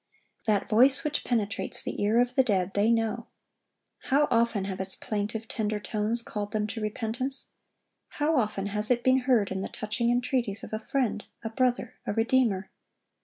That 0.47 0.67
voice 0.67 1.03
which 1.03 1.23
penetrates 1.23 1.83
the 1.83 2.01
ear 2.01 2.19
of 2.19 2.33
the 2.33 2.41
dead, 2.41 2.73
they 2.73 2.89
know. 2.89 3.27
How 4.05 4.27
often 4.31 4.65
have 4.65 4.79
its 4.79 4.95
plaintive, 4.95 5.47
tender 5.47 5.79
tones 5.79 6.23
called 6.23 6.53
them 6.53 6.65
to 6.73 6.81
repentance. 6.81 7.51
How 8.07 8.35
often 8.35 8.65
has 8.65 8.89
it 8.89 9.03
been 9.03 9.19
heard 9.29 9.51
in 9.51 9.61
the 9.61 9.69
touching 9.69 10.09
entreaties 10.09 10.63
of 10.63 10.73
a 10.73 10.79
friend, 10.79 11.25
a 11.43 11.51
brother, 11.51 11.99
a 12.07 12.13
Redeemer. 12.13 12.71